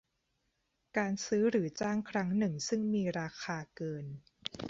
[0.97, 4.05] การซื้อหรือจ้างครั้งหนึ่งซึ่งมีราคาเกิน